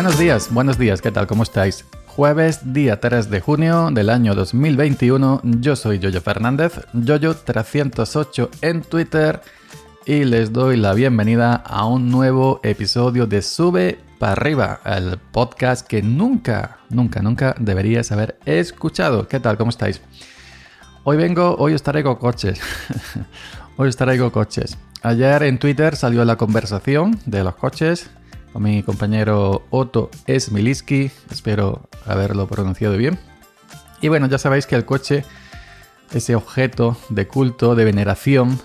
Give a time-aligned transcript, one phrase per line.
[0.00, 1.26] Buenos días, buenos días, ¿qué tal?
[1.26, 1.84] ¿Cómo estáis?
[2.06, 9.42] Jueves, día 3 de junio del año 2021, yo soy Yoyo Fernández, Yoyo308 en Twitter
[10.06, 15.86] y les doy la bienvenida a un nuevo episodio de Sube para arriba, el podcast
[15.86, 19.28] que nunca, nunca, nunca deberías haber escuchado.
[19.28, 19.58] ¿Qué tal?
[19.58, 20.00] ¿Cómo estáis?
[21.04, 22.58] Hoy vengo, hoy os traigo coches.
[23.76, 24.78] hoy os traigo coches.
[25.02, 28.10] Ayer en Twitter salió la conversación de los coches
[28.54, 31.10] mi compañero Otto Smiliski.
[31.30, 33.18] Espero haberlo pronunciado bien.
[34.00, 35.24] Y bueno, ya sabéis que el coche,
[36.12, 38.58] ese objeto de culto, de veneración,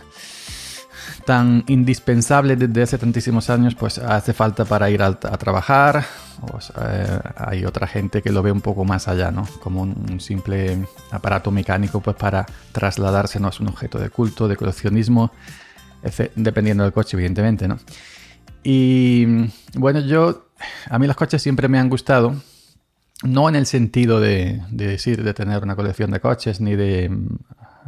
[1.26, 6.06] tan indispensable desde hace tantísimos años, pues hace falta para ir a, trabajar.
[6.82, 9.48] Eh, hay otra gente que lo ve un poco más allá, ¿no?
[9.62, 13.50] Como un, simple aparato mecánico, pues para trasladarse, ¿no?
[13.50, 15.32] Es un objeto de culto, de coleccionismo
[16.36, 17.80] dependiendo del coche, evidentemente, ¿no?
[18.68, 19.28] Y
[19.76, 20.48] bueno, yo,
[20.90, 22.36] a mí los coches siempre me han gustado,
[23.22, 27.28] no en el sentido de, decir, de tener una colección de coches, ni de mm,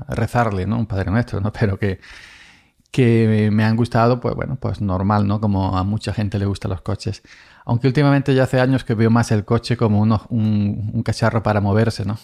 [0.09, 0.77] rezarle, ¿no?
[0.77, 1.51] Un Padre Nuestro, ¿no?
[1.59, 1.99] Pero que,
[2.91, 5.41] que me han gustado, pues bueno, pues normal, ¿no?
[5.41, 7.23] Como a mucha gente le gustan los coches.
[7.65, 11.59] Aunque últimamente ya hace años que veo más el coche como un, un, cacharro para
[11.59, 12.19] moverse, ¿no?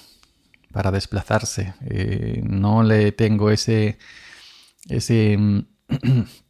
[0.72, 1.74] Para desplazarse.
[1.86, 3.98] Eh, no le tengo ese,
[4.90, 5.60] ese mm,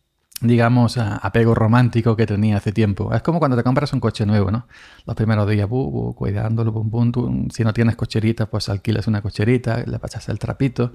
[0.44, 3.14] digamos, apego romántico que tenía hace tiempo.
[3.14, 4.68] Es como cuando te compras un coche nuevo, ¿no?
[5.06, 5.68] Los primeros días,
[6.16, 10.94] cuidándolo, bum, bum, si no tienes cocherita, pues alquilas una cocherita, le pasas el trapito.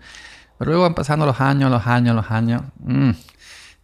[0.59, 2.63] Pero luego van pasando los años, los años, los años.
[2.81, 3.11] Mm,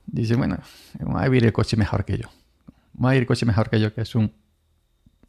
[0.06, 0.58] dice, bueno,
[1.00, 2.28] voy a ir el coche mejor que yo.
[2.92, 4.32] Voy a ir el coche mejor que yo, que es un,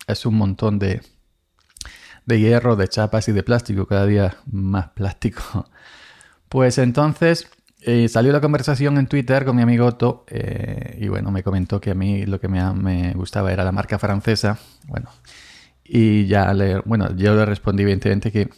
[0.06, 1.01] es un montón de,
[2.25, 5.69] de hierro, de chapas y de plástico, cada día más plástico.
[6.47, 7.50] Pues entonces
[7.88, 11.79] eh, salió la conversación en Twitter con mi amigo Otto eh, y bueno, me comentó
[11.79, 14.57] que a mí lo que me, gustaba era la marca francesa.
[14.88, 15.09] Bueno,
[15.84, 18.50] y ya le, bueno, yo le respondí evidentemente que,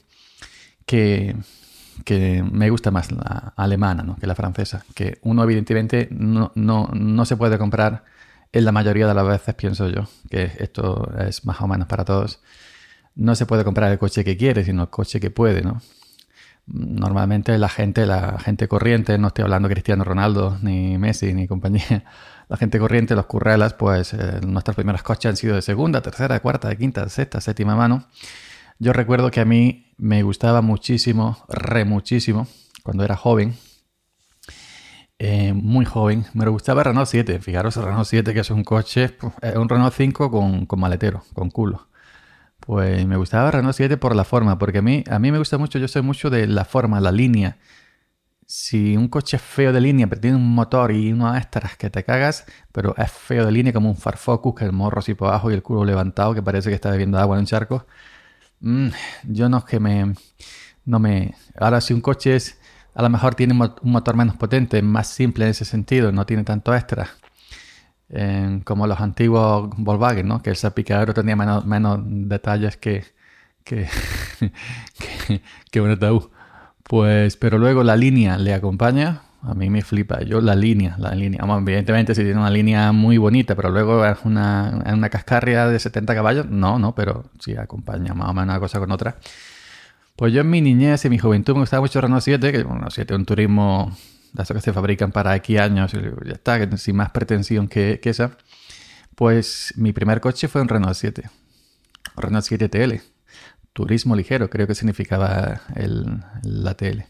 [0.85, 1.35] que,
[2.05, 4.15] que me gusta más la alemana ¿no?
[4.15, 4.85] que la francesa.
[4.95, 8.05] Que uno evidentemente no, no, no se puede comprar
[8.53, 12.05] en la mayoría de las veces, pienso yo, que esto es más o menos para
[12.05, 12.39] todos.
[13.15, 15.81] No se puede comprar el coche que quiere, sino el coche que puede, ¿no?
[16.67, 21.47] Normalmente la gente, la gente corriente, no estoy hablando de Cristiano Ronaldo, ni Messi, ni
[21.47, 22.03] compañía,
[22.49, 26.39] la gente corriente, los currelas, pues eh, nuestras primeras coches han sido de segunda, tercera,
[26.39, 28.05] cuarta, quinta, sexta, séptima mano.
[28.79, 32.47] Yo recuerdo que a mí me gustaba muchísimo, re muchísimo,
[32.83, 33.55] cuando era joven,
[35.19, 37.39] eh, muy joven, me gustaba Renault 7.
[37.39, 41.23] Fijaros, el Renault 7 que es un coche, es un Renault 5 con, con maletero,
[41.33, 41.87] con culo.
[42.67, 45.57] Pues me gustaba Renault 7 por la forma, porque a mí, a mí me gusta
[45.57, 47.57] mucho, yo soy mucho de la forma, la línea.
[48.45, 51.89] Si un coche es feo de línea, pero tiene un motor y unas extras que
[51.89, 55.29] te cagas, pero es feo de línea como un Farfocus, que el morro así por
[55.29, 57.87] abajo y el culo levantado, que parece que está bebiendo agua en un charco,
[58.59, 58.89] mm,
[59.29, 60.15] yo no es que me...
[60.85, 61.35] No me...
[61.57, 62.59] Ahora si un coche es...
[62.95, 66.43] A lo mejor tiene un motor menos potente, más simple en ese sentido, no tiene
[66.43, 67.11] tanto extra
[68.63, 70.41] como los antiguos Volkswagen, ¿no?
[70.41, 73.03] que el salpicadero tenía menos, detalles que,
[73.63, 73.87] que,
[75.71, 76.29] que, un ataúd.
[76.83, 79.23] Pues, pero luego la línea le acompaña.
[79.43, 80.21] A mí me flipa.
[80.23, 81.41] Yo la línea, la línea.
[81.59, 86.15] evidentemente si tiene una línea muy bonita, pero luego es una, una cascarria de 70
[86.15, 89.17] caballos, no, no, pero sí acompaña más o menos una cosa con otra.
[90.15, 92.89] Pues yo en mi niñez y mi juventud me gustaba mucho Renault 7, que bueno,
[92.89, 93.95] 7 es un turismo
[94.33, 98.37] las que se fabrican para aquí años, ya está, sin más pretensión que, esa.
[99.15, 101.29] Pues mi primer coche fue un Renault 7,
[102.15, 103.01] Renault 7 TL,
[103.73, 107.05] turismo ligero, creo que significaba el, la TL.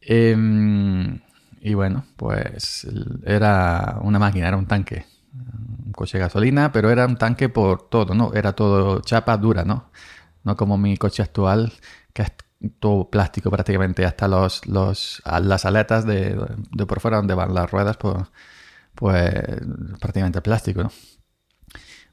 [0.00, 1.20] Em,
[1.60, 2.86] y bueno, pues
[3.24, 5.06] era una máquina, era un tanque,
[5.86, 8.32] un coche de gasolina, pero era un tanque por todo, ¿no?
[8.34, 9.90] Era todo chapa dura, ¿no?
[10.44, 11.72] No como mi coche actual,
[12.12, 12.22] que
[12.80, 16.38] todo plástico prácticamente, hasta los, los, las aletas de,
[16.72, 18.16] de por fuera donde van las ruedas, pues,
[18.94, 19.34] pues
[20.00, 20.90] prácticamente plástico, ¿no?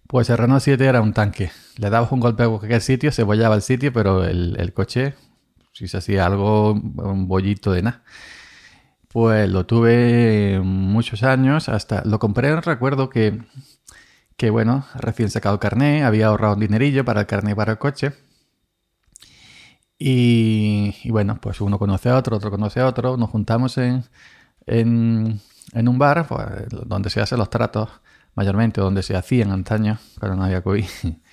[0.08, 1.52] Pues el Renault 7 era un tanque.
[1.78, 5.16] Le dabas un golpe a cualquier sitio, se bollaba el sitio, pero el, el coche,
[5.72, 8.04] si se hacía algo, un bollito de nada.
[9.08, 13.42] Pues lo tuve muchos años, hasta lo compré, recuerdo que,
[14.38, 17.78] que bueno, recién sacado el carné, había ahorrado un dinerillo para el carné para el
[17.78, 18.14] coche
[19.98, 24.04] y, bueno, pues uno conoce a otro, otro conoce a otro, nos juntamos en,
[24.66, 25.40] en,
[25.88, 26.48] un bar pues,
[26.88, 27.90] donde se hacen los tratos
[28.36, 30.86] mayormente, donde se hacían antaño, cuando no había COVID.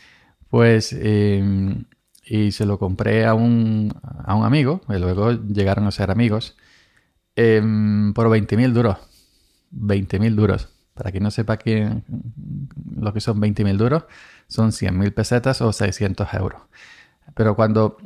[0.51, 1.85] Pues, em,
[2.25, 6.57] y se lo compré a un, a un amigo, y luego llegaron a ser amigos,
[7.37, 8.99] em, por 20.000 duros.
[9.71, 10.69] 20.000 duros.
[10.95, 12.03] Para quien no sepa que,
[12.97, 14.05] lo que son 20.000 duros,
[14.49, 16.63] son 100.000 pesetas o 600 euros.
[17.35, 17.97] Pero cuando,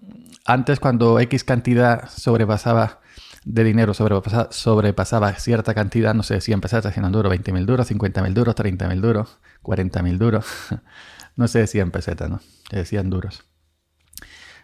[0.45, 3.01] antes cuando X cantidad sobrepasaba
[3.45, 8.33] de dinero, sobrepasaba, sobrepasaba cierta cantidad, no sé, 100 pesetas, 100 duros, 20.000 duros, 50.000
[8.33, 10.47] duros, 30.000 duros, 40.000 duros,
[11.37, 12.41] no sé, 100 pesetas, ¿no?
[12.71, 13.45] decían duros.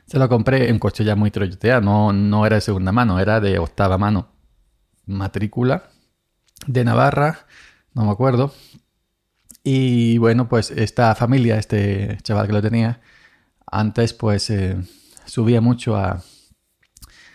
[0.07, 3.41] Se lo compré en coche ya muy troyoteado, no, no era de segunda mano, era
[3.41, 4.29] de octava mano.
[5.07, 5.85] Matrícula
[6.67, 7.47] de Navarra,
[7.95, 8.53] no me acuerdo.
[9.63, 13.01] Y bueno, pues esta familia, este chaval que lo tenía,
[13.67, 14.79] antes pues eh,
[15.27, 16.23] subía mucho a,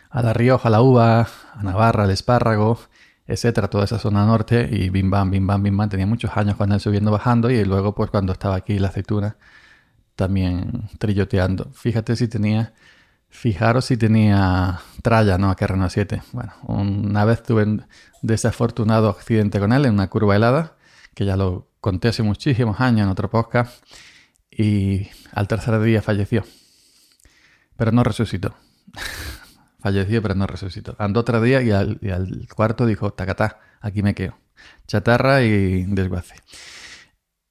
[0.10, 2.80] a La Rioja, a la uva, a Navarra, al espárrago,
[3.28, 5.90] etcétera, toda esa zona norte y bim bam, bim bam, bim bam.
[5.90, 9.38] Tenía muchos años con él subiendo, bajando y luego pues cuando estaba aquí la aceituna
[10.16, 11.72] también trilloteando.
[11.74, 12.74] Fíjate si tenía,
[13.30, 15.50] fijaros si tenía tralla, ¿no?
[15.50, 16.22] A Renault 7.
[16.32, 17.86] Bueno, una vez tuve un
[18.22, 20.76] desafortunado accidente con él en una curva helada,
[21.14, 23.84] que ya lo conté hace muchísimos años en otro podcast,
[24.50, 26.44] y al tercer día falleció.
[27.78, 28.56] Pero no resucitó.
[29.80, 30.96] falleció, pero no resucitó.
[30.98, 32.00] Andó otro día y al,
[32.56, 34.38] cuarto dijo, tacatá, aquí me quedo.
[34.88, 36.36] Chatarra y desguace.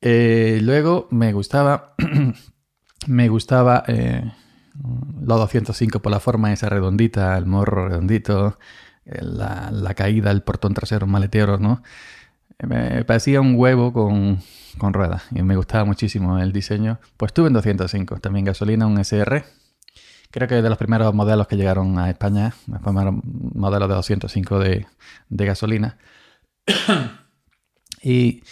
[0.01, 1.95] Eh, luego me gustaba
[3.07, 4.33] Me gustaba eh,
[5.21, 8.59] la 205 por la forma esa redondita, el morro redondito,
[9.05, 11.83] eh, la, caída, el portón trasero maletero, ¿no?
[12.67, 14.39] Me parecía un huevo con,
[14.79, 16.99] con ruedas y me gustaba muchísimo el diseño.
[17.17, 19.45] Pues tuve en 205, también gasolina, un SR.
[20.35, 24.59] Creo que de los primeros modelos que llegaron a España, los primeros modelos de 205
[24.59, 24.85] de,
[25.29, 25.97] de gasolina.
[28.03, 28.43] y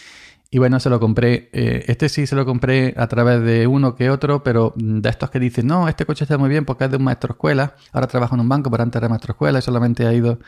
[0.55, 1.49] y bueno, se lo compré.
[1.55, 5.31] Eh, este sí se lo compré a través de uno que otro, pero de estos
[5.31, 7.75] que dicen, no, este coche está muy bien porque es de un maestro escuela.
[7.91, 10.41] Ahora trabajo en un banco, pero antes era maestro escuela y solamente ha ido,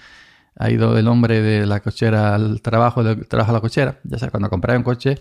[0.57, 3.99] ha ido el hombre de la cochera al trabajo, del trabajo a la cochera.
[4.05, 5.19] Ya sea, cuando compré un coche,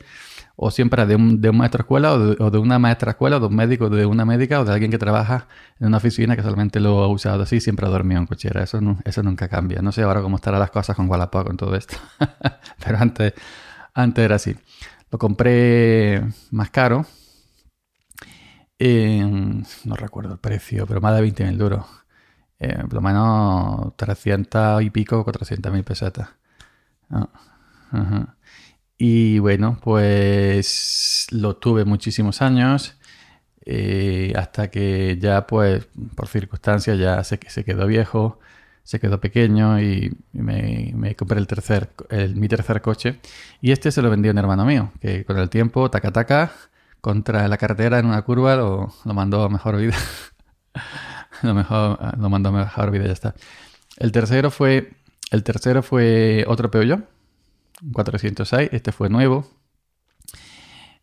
[0.55, 3.55] o siempre de un, de maestro escuela, o de, una maestra escuela, o de un
[3.55, 5.47] médico, de una médica, o de alguien que trabaja
[5.79, 8.63] en una oficina que solamente lo ha usado así, siempre ha dormido en cochera.
[8.63, 9.81] Eso, eso nunca cambia.
[9.81, 11.97] No sé ahora cómo estarán las cosas con Wallapop, con todo esto.
[12.85, 13.33] pero antes
[13.93, 14.55] antes era así.
[15.11, 17.05] Lo compré más caro.
[18.79, 21.85] no recuerdo el precio, pero más de 20.000 duros.
[22.59, 26.29] Eh, por lo menos 300 y pico, 400 mil pesetas.
[27.09, 27.29] Ah,
[28.97, 32.97] y bueno, pues lo tuve muchísimos años.
[33.65, 38.39] Eh, hasta que ya, pues, por circunstancias, ya sé que se quedó viejo
[38.83, 41.89] se quedó pequeño y me, compré el tercer,
[42.35, 43.19] mi tercer coche.
[43.61, 46.51] Y este se lo vendió un hermano mío, que con el tiempo, taca taca,
[47.01, 49.95] contra la carretera en una curva lo, mandó a mejor vida.
[51.43, 53.35] lo, mejor, lo mandó a mejor vida, ya está.
[53.97, 54.91] El tercero fue,
[55.31, 57.07] el tercero fue otro Peugeot,
[57.91, 59.45] 406, este fue nuevo.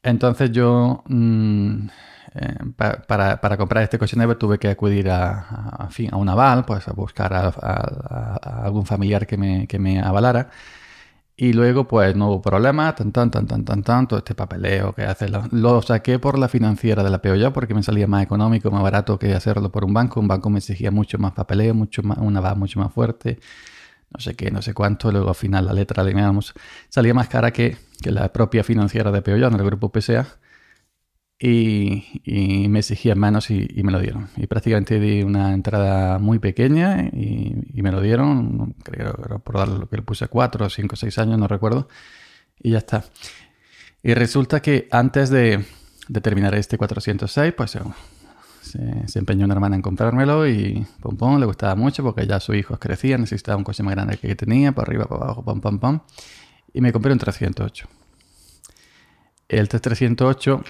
[0.03, 1.03] Entonces yo...
[1.07, 1.89] Mm,
[2.33, 6.87] eh, para, comprar este coche nuevo tuve que acudir a, fin, a un aval, pues
[6.87, 10.51] a buscar a, algún familiar que me, que me, avalara.
[11.37, 14.93] Y luego, pues no hubo problema, tan, tan, tan, tan, tan, tan, todo este papeleo
[14.95, 15.29] que hace.
[15.29, 19.19] Lo, saqué por la financiera de la ya porque me salía más económico, más barato
[19.19, 20.21] que hacerlo por un banco.
[20.21, 23.39] Un banco me exigía mucho más papeleo, mucho más, una aval mucho más fuerte,
[24.11, 25.13] no sé qué, no sé cuánto.
[25.13, 26.55] Luego al final la letra, digamos,
[26.89, 30.41] salía más cara que, que la propia financiera de en el grupo PSA
[31.43, 34.29] y, me exigían manos y, me lo dieron.
[34.37, 39.69] Y prácticamente di una entrada muy pequeña y, me lo dieron, creo que por dar
[39.69, 41.89] lo que le puse 4, 5, 6 años, no recuerdo,
[42.59, 43.05] y ya está.
[44.03, 45.65] Y resulta que antes de,
[46.23, 47.79] terminar este 406, pues
[48.71, 52.57] se, empeñó una hermana en comprármelo y pum pum, le gustaba mucho porque ya sus
[52.57, 55.79] hijos crecían, necesitaba un coche más grande que tenía, para arriba, para abajo, pum pum
[55.79, 56.01] pum.
[56.73, 57.89] Y me compré un 308.
[59.49, 60.63] El 308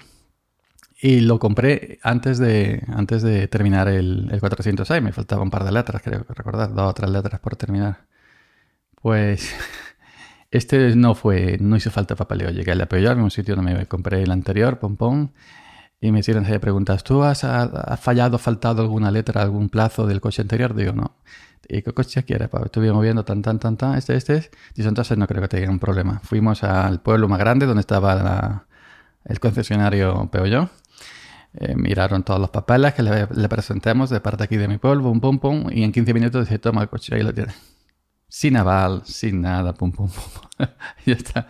[1.03, 5.01] y lo compré antes de, antes de terminar el, el 406.
[5.01, 8.05] Me faltaba un par de letras, creo que recordar, dos o tres letras por terminar.
[9.01, 9.51] Pues
[10.51, 12.51] este no fue, no hizo falta papeleo.
[12.51, 15.31] Llegué al apoyo a un sitio donde me compré el anterior, pom pom,
[16.01, 17.03] y me hicieron serie preguntas.
[17.03, 20.73] ¿Tú has, has, fallado, faltado alguna letra, algún plazo del coche anterior?
[20.73, 21.15] Digo, no.
[21.69, 22.49] ¿Y qué coche quieres?
[22.49, 24.49] Pues estuve moviendo tan, tan, tan, tan, este, este.
[24.75, 26.19] Dice, entonces no creo que tenga un problema.
[26.23, 28.65] Fuimos al pueblo más grande donde estaba
[29.23, 30.69] el concesionario Peugeot
[31.53, 35.19] eh, miraron todos los papeles que le, presentemos de parte aquí de mi pueblo, pum,
[35.19, 37.55] pum, pum, y en 15 minutos dije, toma el coche, ahí lo tienes.
[38.33, 40.67] Sin aval, sin nada, pum, pum, pum.
[41.05, 41.47] ya está.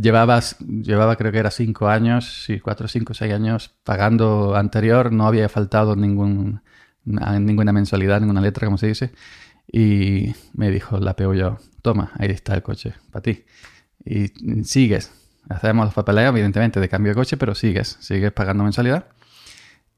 [0.00, 5.26] Llevaba, llevaba creo que era 5 años, sí, 4, 5, 6 años pagando anterior, no
[5.26, 6.62] había faltado ningún,
[7.04, 9.12] ninguna mensualidad, ninguna letra, como se dice.
[9.70, 13.44] Y me dijo la pego yo, toma, ahí está el coche, para ti.
[14.02, 14.28] Y
[14.64, 15.12] sigues,
[15.48, 19.06] Hacemos los papeleos, evidentemente, de cambio de coche, pero sigues, sigues pagando mensualidad.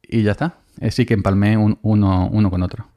[0.03, 0.55] Y ya está.
[0.81, 2.89] Así que empalmé un, uno, uno con otro.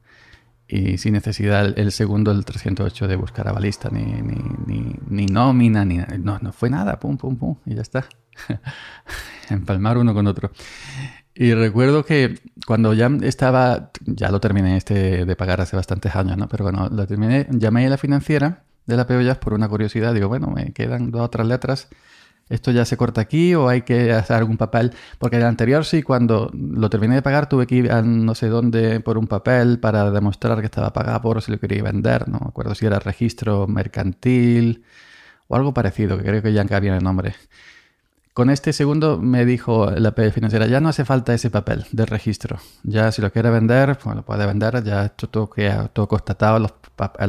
[0.66, 5.26] Y sin necesidad el, segundo, el 308, de buscar a balista, ni, ni, ni, ni
[5.26, 8.06] nómina, ni no, no fue nada, pum, pum, pum, y ya está.
[9.50, 10.50] Empalmar uno con otro.
[11.34, 16.36] Y recuerdo que cuando ya estaba, ya lo terminé este de pagar hace bastantes años,
[16.36, 16.48] ¿no?
[16.48, 20.14] Pero bueno, lo terminé, llamé a la financiera de la POYAS por una curiosidad.
[20.14, 21.88] Digo, bueno, me quedan dos o tres letras.
[22.48, 24.92] ¿Esto ya se corta aquí o hay que hacer algún papel?
[25.18, 28.48] Porque el anterior sí, cuando lo terminé de pagar, tuve que ir a no sé
[28.48, 32.28] dónde por un papel para demostrar que estaba pagado por si lo quería vender.
[32.28, 34.84] No me acuerdo si era registro mercantil
[35.48, 37.34] o algo parecido, que creo que ya cabía el nombre.
[38.34, 42.58] Con este segundo me dijo la financiera, ya no hace falta ese papel de registro.
[42.82, 45.50] Ya si lo quiere vender, pues lo puede vender, ya esto todo,
[45.92, 46.74] todo constatado, los,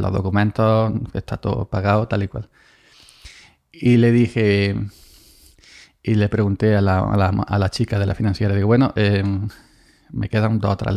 [0.00, 2.48] los documentos, está todo pagado, tal y cual.
[3.72, 4.74] Y le dije,
[6.06, 9.48] y le pregunté a la, a la, chica de la financiera, digo, bueno, em,
[10.10, 10.94] me quedan dos o, tres,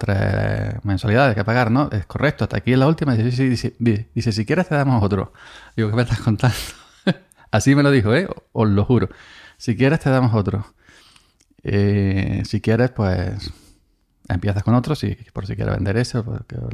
[0.00, 1.88] tres mensualidades que pagar, ¿no?
[1.92, 3.14] Es correcto, hasta aquí es la última.
[3.14, 5.32] Dice, dice, dice, si quieres te damos otro.
[5.76, 6.56] Digo, ¿qué me estás contando?
[7.52, 8.28] Así me lo dijo, ¿eh?
[8.50, 9.08] Os lo juro.
[9.58, 10.66] Si quieres, te damos otro.
[11.62, 13.52] Eh, si quieres, pues
[14.28, 16.24] empiezas con otro, si, por si quieres vender eso,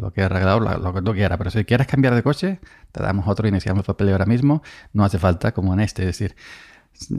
[0.00, 1.36] lo quieres arreglar, lo, lo, que tú quieras.
[1.36, 2.60] Pero si quieres cambiar de coche,
[2.92, 4.62] te damos otro, iniciamos el papel ahora mismo.
[4.94, 6.34] No hace falta, como en este, es decir,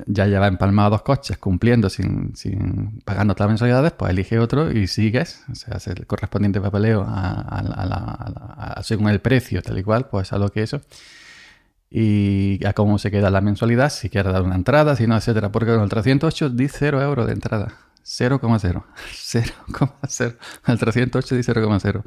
[0.07, 4.71] ya lleva empalmado dos coches cumpliendo sin, sin pagando todas las mensualidades, pues elige otro
[4.71, 10.07] y sigues, o sea, hace el correspondiente papeleo a, según el precio, tal y cual,
[10.07, 10.81] pues a lo que eso
[11.97, 15.51] y a cómo se queda la mensualidad, si quiere dar una entrada, si no, etcétera.
[15.51, 17.73] Porque con el 308 di 0 euros de entrada.
[18.03, 18.83] 0,0.
[19.13, 20.35] 0,0.
[20.67, 22.03] El 308 di 0,0.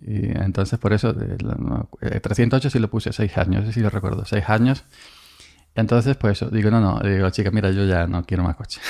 [0.00, 4.48] Y entonces por eso el 308 sí lo puse 6 años, sí lo recuerdo, 6
[4.48, 4.84] años.
[5.78, 8.80] Entonces pues eso, digo, no, no, digo, chica, mira, yo ya no quiero más coche.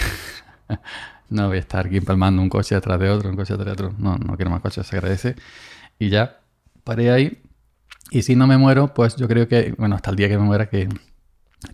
[1.28, 3.85] no voy a estar aquí empalmando un coche detrás de otro, un coche detrás de
[3.85, 3.99] otro.
[3.99, 5.37] No, no quiero más coche, se agradece.
[5.99, 6.40] Y ya
[6.85, 7.42] paré ahí
[8.11, 10.45] y si no me muero, pues yo creo que, bueno, hasta el día que me
[10.45, 10.88] muera, que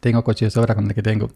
[0.00, 1.30] tengo coche de sobra con el que tengo.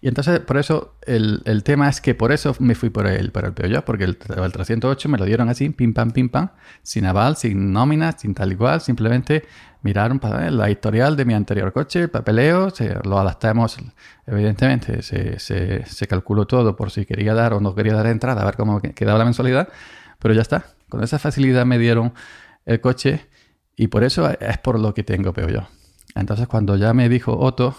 [0.00, 3.32] Y entonces, por eso, el, el, tema es que por eso me fui por el,
[3.32, 6.50] por el Peugeot, porque el, el 308 me lo dieron así, pim pam, pim pam,
[6.82, 9.44] sin aval, sin nómina, sin tal igual, simplemente
[9.82, 13.76] miraron para la historial de mi anterior coche, el papeleo, se, lo adaptamos,
[14.26, 18.42] evidentemente, se, se, se, calculó todo por si quería dar o no quería dar entrada,
[18.42, 19.68] a ver cómo quedaba la mensualidad,
[20.18, 20.66] pero ya está.
[20.88, 22.12] Con esa facilidad me dieron
[22.66, 23.26] el coche
[23.76, 25.66] y por eso es por lo que tengo Peugeot.
[26.14, 27.76] Entonces cuando ya me dijo Otto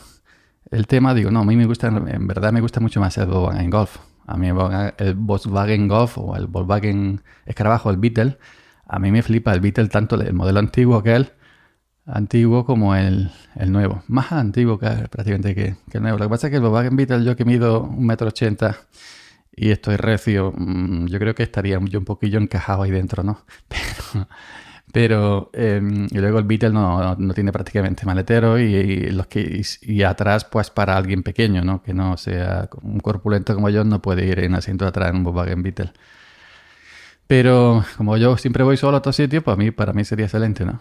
[0.72, 3.28] el tema, digo, no, a mí me gusta, en verdad me gusta mucho más el
[3.28, 3.98] Volkswagen Golf.
[4.28, 4.48] A mí
[4.98, 8.38] el Volkswagen Golf o el Volkswagen Escarabajo, el Beetle,
[8.88, 11.32] a mí me flipa el Beetle tanto el modelo antiguo que él,
[12.06, 14.04] antiguo como el, el nuevo.
[14.08, 16.18] Más antiguo que prácticamente que, que, el nuevo.
[16.18, 18.78] Lo que pasa es que el Volkswagen Beetle, yo que mido un metro ochenta
[19.56, 23.46] y estoy recio, mm, yo creo que estaría yo un poquillo encajado ahí dentro, ¿no?
[23.68, 24.28] Pero
[24.96, 30.04] pero, em, y luego el Beetle no, no, tiene prácticamente maletero y, los que, y,
[30.04, 31.84] atrás, pues para alguien pequeño, ¿no?
[31.84, 35.24] Que no sea un corpulento como yo, no puede ir en asiento atrás en un
[35.25, 35.92] Volkswagen Beetle.
[37.28, 40.64] Pero como yo siempre voy solo a todo sitio, pues mí, para mí sería excelente,
[40.64, 40.80] ¿no?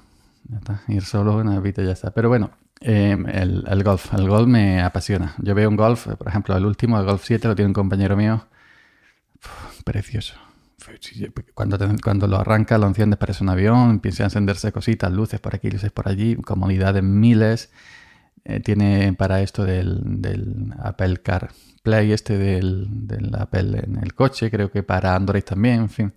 [0.87, 2.13] Ir solo en el Beetle ya está.
[2.13, 2.51] Pero bueno,
[2.83, 4.15] em, el, el, golf.
[4.15, 5.35] El golf me apasiona.
[5.39, 8.17] Yo veo un golf, por ejemplo, el último, el Golf 7, lo tiene un compañero
[8.17, 8.47] mío.
[9.85, 10.37] precioso
[11.55, 15.55] cuando, cuando lo arranca, lo enciendes, parece un avión, empieza a encenderse cositas, luces por
[15.55, 17.71] aquí, luces por allí, comodidad en miles.
[18.47, 24.51] Eh, tiene para esto del, del, Apple CarPlay, este del, del, Apple en el coche,
[24.51, 26.13] creo que para Android también, en fin.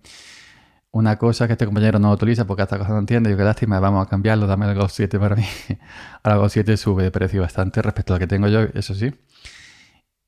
[0.90, 3.80] Una cosa que este compañero no utiliza porque esta cosa no entiende, yo qué lástima,
[3.80, 5.44] vamos a cambiarlo, dame el Go 7 para mí.
[6.22, 8.94] Ahora el Go 7 sube de precio bastante respecto a lo que tengo yo, eso
[8.94, 9.14] sí.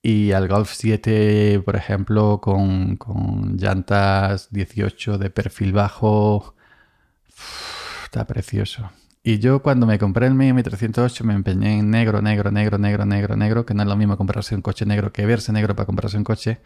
[0.03, 6.55] Y al Golf 7, por ejemplo, con, con llantas 18 de perfil bajo,
[8.05, 8.91] está precioso.
[9.23, 13.05] Y yo cuando me compré el Mi 308 me empeñé en negro, negro, negro, negro,
[13.05, 15.87] negro, negro, que no es lo mismo comprarse un coche negro que verse negro para
[15.87, 16.61] comprarse un coche.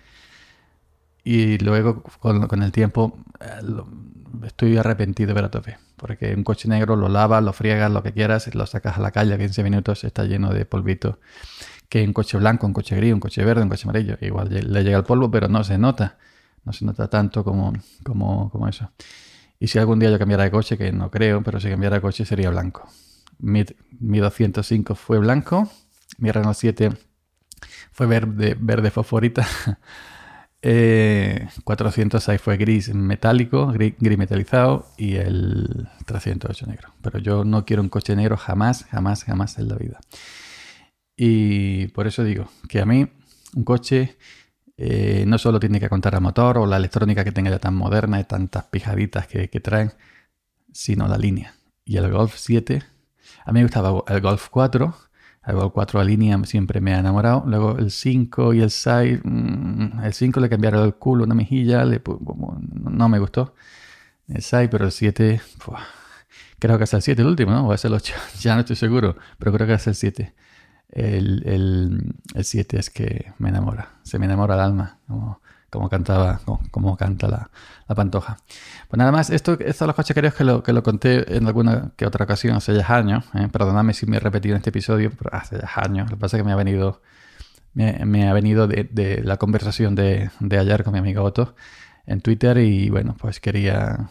[1.25, 3.47] Y luego con, con el tiempo eh,
[4.47, 5.79] estoy arrepentido ver a tope.
[5.97, 9.11] Porque un coche negro lo lavas, lo friegas, lo que quieras, lo sacas a la
[9.11, 11.19] calle a 15 minutos, está lleno de polvito
[11.95, 14.19] que un coche blanco, un coche gris, un coche verde, un coche amarillo.
[14.21, 16.19] Igual le llega el polvo, pero no se nota.
[16.65, 17.73] No se nota tanto como,
[18.03, 18.91] como, como eso.
[19.61, 22.03] Y si algún día yo cambiara de coche, que no creo, pero si cambiara de
[22.03, 22.89] coche sería blanco.
[23.39, 23.65] Mi,
[24.01, 25.71] mi 205 fue blanco,
[26.19, 26.91] mi Renault 7
[27.93, 29.47] fue verde, verde fosforita.
[30.63, 36.89] eh, 406 fue gris metálico, gris, gris, metalizado y el 308 negro.
[37.03, 40.01] Pero yo no quiero un coche negro jamás, jamás, jamás en la vida.
[41.17, 43.07] Y por eso digo que a mí
[43.55, 44.17] un coche
[44.77, 47.75] eh, no solo tiene que contar el motor o la electrónica que tenga ya tan
[47.75, 49.93] moderna y tantas pijaditas que, que traen,
[50.73, 51.55] sino la línea.
[51.85, 52.83] Y el Golf 7,
[53.45, 54.95] a mí me gustaba el Golf 4,
[55.47, 57.45] el Golf 4 a línea siempre me ha enamorado.
[57.47, 61.85] Luego el 5 y el 6, mm, el 5 le cambiaron el culo, una mejilla,
[61.85, 62.03] le,
[62.83, 63.55] no me gustó
[64.29, 65.41] el 6, pero el 7,
[66.59, 67.69] creo que es el 7 el último, ¿no?
[67.69, 70.35] O es el 8, ya no estoy seguro, pero creo que es el 7
[70.95, 71.43] el,
[72.35, 76.97] el, 7 es que me enamora, se me enamora el alma, como, como cantaba, como,
[76.97, 77.51] canta la,
[77.89, 78.37] la, pantoja.
[78.89, 81.91] Pues nada más, esto, estos son los coches que lo, que lo conté en alguna
[81.97, 83.49] que otra ocasión hace ya años, ¿eh?
[83.51, 86.43] perdonadme si me he repetido en este episodio, hace ya años, lo que pasa es
[86.43, 87.03] que me ha venido,
[87.75, 91.57] me, ha venido de, de, la conversación de, de ayer con mi amigo Otto
[92.07, 94.11] en Twitter y bueno, pues quería,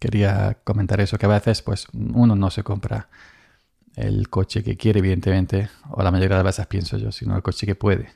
[0.00, 3.08] quería comentar eso, que a veces pues uno no se compra
[3.96, 7.42] el coche que quiere, evidentemente, o la mayoría de las veces pienso yo, sino el
[7.42, 8.10] coche que puede.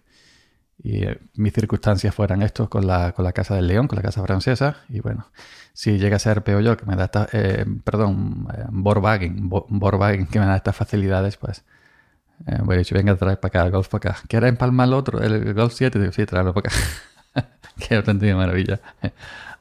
[0.83, 4.03] Y eh, mis circunstancias fueran estos con la, con la Casa del León, con la
[4.03, 4.77] Casa Francesa.
[4.89, 5.27] Y bueno,
[5.73, 10.47] si llega a ser peor que me da esta, eh, perdón, eh, Borwagen, que me
[10.47, 11.65] da estas facilidades, pues
[12.47, 14.23] eh, bueno, dicho, venga, trae para acá el Golf para acá.
[14.27, 15.99] ¿Quieres empalmar el otro, el Golf 7?
[15.99, 16.77] Digo, sí, tráelo para acá.
[17.89, 18.81] Qué auténtica maravilla.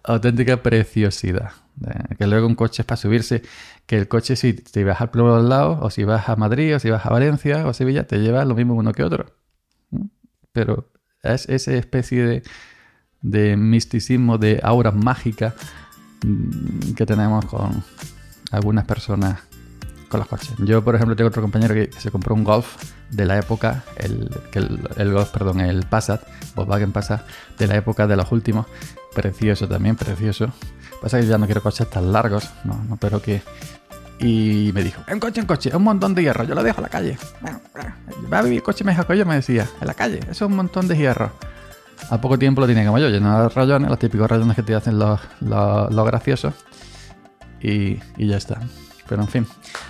[0.04, 1.52] auténtica preciosidad.
[2.18, 3.42] que luego un coche es para subirse
[3.86, 6.76] que el coche si te vas al pueblo al lado, o si vas a Madrid,
[6.76, 9.26] o si vas a Valencia o a Sevilla, te lleva lo mismo uno que otro.
[10.52, 10.92] Pero
[11.24, 12.44] es esa especie
[13.22, 15.56] de, misticismo, de aura mágica
[16.24, 17.84] mm, que tenemos con
[18.52, 19.40] algunas personas
[20.10, 20.54] con los coches.
[20.58, 24.29] Yo, por ejemplo, tengo otro compañero que se compró un Golf de la época, el,
[24.98, 26.22] el, Golf, perdón, el Passat,
[26.55, 27.22] Volkswagen Passat,
[27.57, 28.66] de la época de los últimos.
[29.14, 30.51] Precioso también, precioso.
[31.01, 33.42] Pasa que ya no quiero coches tan largos, no, no pero que
[34.20, 36.81] y me dijo, un coche, un coche, un montón de hierro, yo lo dejo a
[36.81, 37.18] la calle.
[38.31, 40.57] Va a vivir coche mejor que yo, me decía, en la calle, eso es un
[40.57, 41.31] montón de hierro.
[42.10, 44.75] A poco tiempo lo tiene como yo, lleno de rayones, los típicos rayones que te
[44.75, 46.53] hacen los, los, graciosos.
[47.62, 48.60] Y, y, ya está.
[49.09, 49.48] Pero en fin.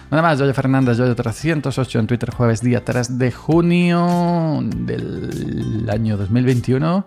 [0.09, 6.15] Nada más, Yoyo Fernández, Yoyo 308 en Twitter, jueves día 3 de junio del año
[6.15, 7.05] 2021.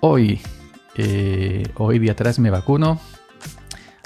[0.00, 0.42] Hoy,
[0.94, 3.00] eh, hoy día 3 me vacuno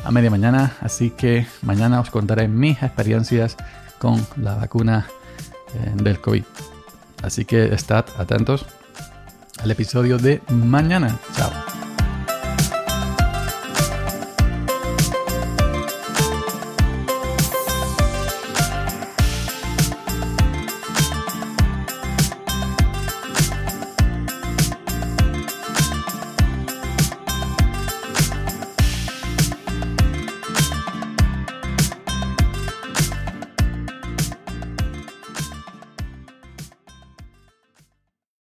[0.04, 3.56] a media mañana, así que mañana os contaré mis experiencias
[3.98, 5.08] con la vacuna
[5.74, 6.44] eh, del COVID.
[7.24, 8.64] Así que estad atentos
[9.60, 11.18] al episodio de mañana.
[11.34, 11.65] Chao.